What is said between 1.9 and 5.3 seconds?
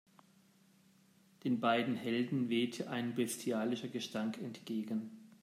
Helden wehte ein bestialischer Gestank entgegen.